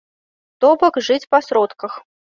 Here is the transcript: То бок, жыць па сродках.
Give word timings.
То 0.65 0.71
бок, 0.85 0.99
жыць 1.11 1.21
па 1.35 1.45
сродках. 1.51 2.05